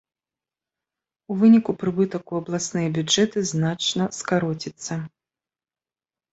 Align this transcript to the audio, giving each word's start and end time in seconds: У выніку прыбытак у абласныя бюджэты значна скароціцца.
У 1.33 1.37
выніку 1.41 1.75
прыбытак 1.83 2.33
у 2.33 2.41
абласныя 2.41 2.87
бюджэты 2.97 3.45
значна 3.53 4.11
скароціцца. 4.23 4.93